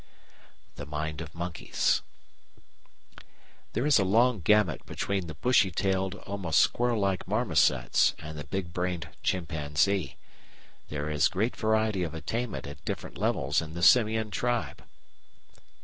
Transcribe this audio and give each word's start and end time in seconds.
THE 0.77 0.87
MIND 0.87 1.21
OF 1.21 1.35
MONKEYS§ 1.35 2.01
8 3.21 3.25
There 3.73 3.85
is 3.85 3.99
a 3.99 4.03
long 4.03 4.39
gamut 4.39 4.83
between 4.87 5.27
the 5.27 5.35
bushy 5.35 5.69
tailed, 5.69 6.15
almost 6.15 6.59
squirrel 6.59 6.99
like 6.99 7.27
marmosets 7.27 8.15
and 8.17 8.35
the 8.35 8.45
big 8.45 8.73
brained 8.73 9.09
chimpanzee. 9.21 10.17
There 10.89 11.07
is 11.11 11.27
great 11.27 11.55
variety 11.55 12.01
of 12.01 12.15
attainment 12.15 12.65
at 12.65 12.83
different 12.83 13.15
levels 13.19 13.61
in 13.61 13.75
the 13.75 13.83
Simian 13.83 14.31
tribe. 14.31 14.83